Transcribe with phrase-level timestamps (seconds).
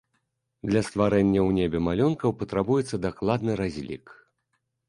[0.69, 4.05] Для стварэння ў небе малюнкаў патрабуецца дакладны разлік.